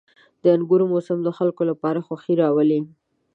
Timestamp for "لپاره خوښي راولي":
1.71-2.79